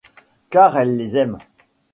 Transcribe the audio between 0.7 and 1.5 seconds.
elle les aime.